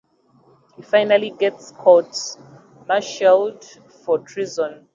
[0.77, 3.63] He finally gets court-martialed
[4.03, 4.87] for treason.